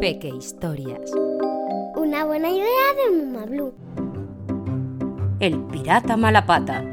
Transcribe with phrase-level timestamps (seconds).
[0.00, 1.10] Peque Historias.
[1.96, 2.66] Una buena idea
[2.96, 3.74] de Muma Blue.
[5.40, 6.84] El pirata Malapata.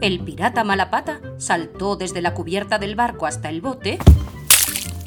[0.00, 3.98] El pirata Malapata saltó desde la cubierta del barco hasta el bote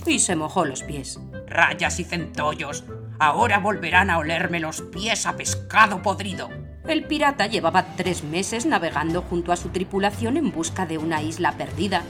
[0.05, 1.19] y se mojó los pies.
[1.47, 2.83] Rayas y centollos,
[3.19, 6.49] ahora volverán a olerme los pies a pescado podrido.
[6.87, 11.53] El pirata llevaba tres meses navegando junto a su tripulación en busca de una isla
[11.53, 12.03] perdida.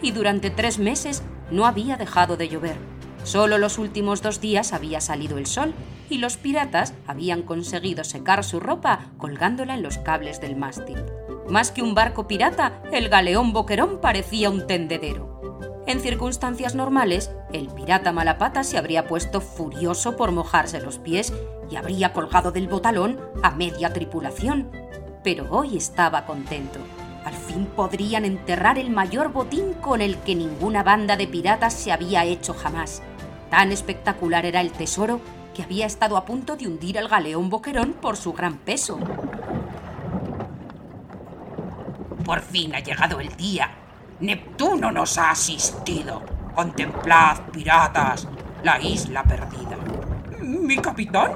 [0.00, 2.76] Y durante tres meses no había dejado de llover.
[3.24, 5.74] Solo los últimos dos días había salido el sol
[6.08, 10.98] y los piratas habían conseguido secar su ropa colgándola en los cables del mástil.
[11.48, 15.32] Más que un barco pirata, el galeón boquerón parecía un tendedero.
[15.86, 21.32] En circunstancias normales, el pirata Malapata se habría puesto furioso por mojarse los pies
[21.70, 24.70] y habría colgado del botalón a media tripulación.
[25.22, 26.78] Pero hoy estaba contento.
[27.24, 31.92] Al fin podrían enterrar el mayor botín con el que ninguna banda de piratas se
[31.92, 33.02] había hecho jamás.
[33.50, 35.20] Tan espectacular era el tesoro
[35.54, 38.98] que había estado a punto de hundir al galeón boquerón por su gran peso.
[42.24, 43.70] Por fin ha llegado el día
[44.22, 46.22] Neptuno nos ha asistido.
[46.54, 48.28] Contemplad, piratas,
[48.62, 49.76] la isla perdida.
[50.60, 51.32] Mi capitán,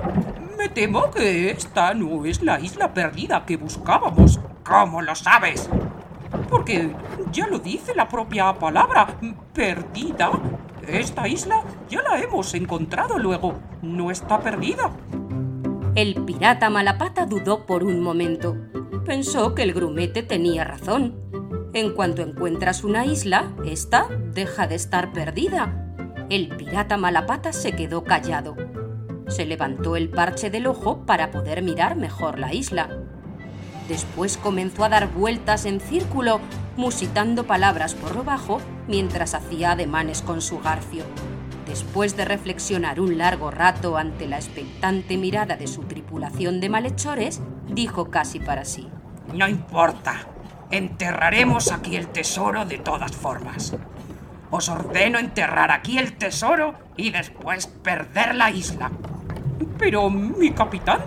[0.58, 4.38] me temo que esta no es la isla perdida que buscábamos.
[4.62, 5.70] ¿Cómo lo sabes?
[6.50, 6.94] Porque
[7.32, 9.18] ya lo dice la propia palabra,
[9.54, 10.30] perdida.
[10.86, 13.54] Esta isla ya la hemos encontrado luego.
[13.80, 14.90] No está perdida.
[15.94, 18.54] El pirata Malapata dudó por un momento.
[19.06, 21.26] Pensó que el grumete tenía razón
[21.72, 25.94] en cuanto encuentras una isla, esta deja de estar perdida.
[26.28, 28.56] El pirata Malapata se quedó callado.
[29.28, 32.88] Se levantó el parche del ojo para poder mirar mejor la isla.
[33.88, 36.40] Después comenzó a dar vueltas en círculo,
[36.76, 41.04] musitando palabras por lo bajo mientras hacía ademanes con su garfio.
[41.66, 47.40] Después de reflexionar un largo rato ante la expectante mirada de su tripulación de malhechores,
[47.68, 48.88] dijo casi para sí.
[49.32, 50.26] No importa,
[50.70, 53.76] Enterraremos aquí el tesoro de todas formas.
[54.50, 58.90] Os ordeno enterrar aquí el tesoro y después perder la isla.
[59.78, 61.00] Pero, mi capitán,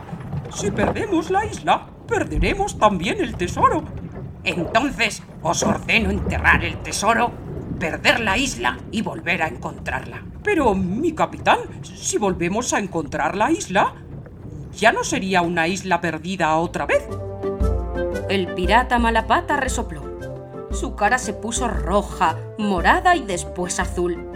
[0.51, 3.83] si perdemos la isla, perderemos también el tesoro.
[4.43, 7.31] Entonces os ordeno enterrar el tesoro,
[7.79, 10.23] perder la isla y volver a encontrarla.
[10.43, 13.95] Pero, mi capitán, si volvemos a encontrar la isla,
[14.73, 17.07] ya no sería una isla perdida otra vez.
[18.29, 20.03] El pirata Malapata resopló.
[20.71, 24.31] Su cara se puso roja, morada y después azul.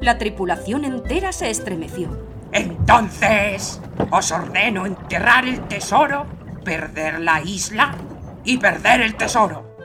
[0.00, 2.35] La tripulación entera se estremeció.
[2.56, 6.24] Entonces, os ordeno enterrar el tesoro,
[6.64, 7.94] perder la isla
[8.44, 9.76] y perder el tesoro.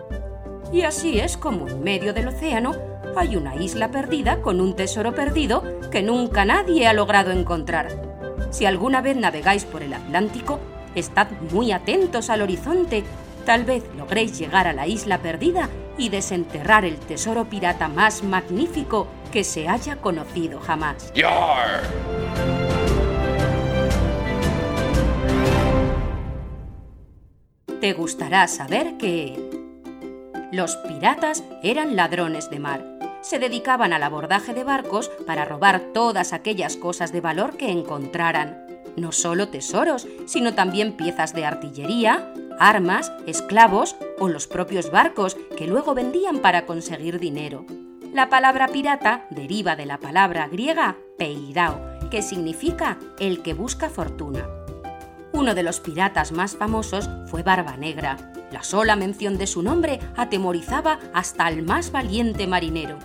[0.71, 2.71] Y así es como en medio del océano
[3.17, 7.89] hay una isla perdida con un tesoro perdido que nunca nadie ha logrado encontrar.
[8.51, 10.61] Si alguna vez navegáis por el Atlántico,
[10.95, 13.03] estad muy atentos al horizonte
[13.45, 15.69] Tal vez logréis llegar a la isla perdida
[16.01, 21.13] y desenterrar el tesoro pirata más magnífico que se haya conocido jamás.
[27.79, 29.39] Te gustará saber que
[30.51, 32.83] los piratas eran ladrones de mar.
[33.21, 38.65] Se dedicaban al abordaje de barcos para robar todas aquellas cosas de valor que encontraran.
[38.97, 45.65] No solo tesoros, sino también piezas de artillería, armas, esclavos o los propios barcos que
[45.65, 47.65] luego vendían para conseguir dinero.
[48.13, 54.47] La palabra pirata deriva de la palabra griega peirao, que significa el que busca fortuna.
[55.33, 58.31] Uno de los piratas más famosos fue Barba Negra.
[58.51, 62.99] La sola mención de su nombre atemorizaba hasta al más valiente marinero.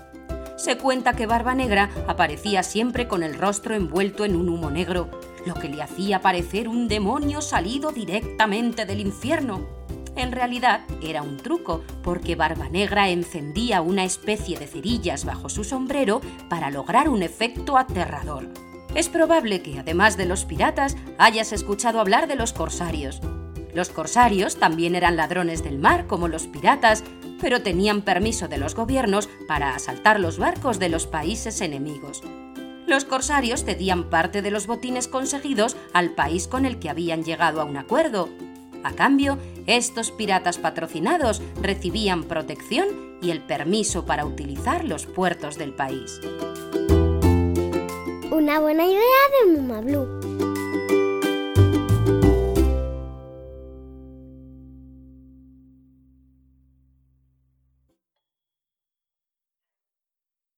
[0.57, 5.09] Se cuenta que Barba Negra aparecía siempre con el rostro envuelto en un humo negro,
[5.47, 9.76] lo que le hacía parecer un demonio salido directamente del infierno.
[10.17, 15.63] En realidad era un truco, porque Barba Negra encendía una especie de cerillas bajo su
[15.63, 18.49] sombrero para lograr un efecto aterrador.
[18.95, 23.21] Es probable que, además de los piratas, hayas escuchado hablar de los corsarios.
[23.75, 27.05] Los corsarios también eran ladrones del mar como los piratas,
[27.39, 32.23] pero tenían permiso de los gobiernos para asaltar los barcos de los países enemigos
[32.87, 37.61] los corsarios cedían parte de los botines conseguidos al país con el que habían llegado
[37.61, 38.29] a un acuerdo.
[38.85, 42.87] A cambio, estos piratas patrocinados recibían protección
[43.23, 46.21] y el permiso para utilizar los puertos del país.
[48.31, 49.01] Una buena idea
[49.45, 50.16] de Muma Blue.